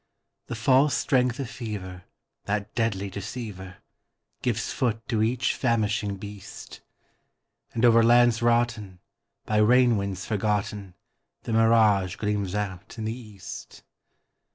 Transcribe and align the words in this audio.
The 0.47 0.55
false 0.55 0.95
strength 0.97 1.39
of 1.39 1.47
fever, 1.47 2.05
that 2.45 2.73
deadly 2.73 3.11
deceiver, 3.11 3.83
Gives 4.41 4.73
foot 4.73 5.07
to 5.09 5.21
each 5.21 5.53
famishing 5.53 6.17
beast; 6.17 6.81
And 7.73 7.85
over 7.85 8.01
lands 8.01 8.41
rotten, 8.41 8.97
by 9.45 9.57
rain 9.57 9.97
winds 9.97 10.25
forgotten, 10.25 10.95
The 11.43 11.53
mirage 11.53 12.15
gleams 12.15 12.55
out 12.55 12.97
in 12.97 13.05
the 13.05 13.13
east. 13.13 13.83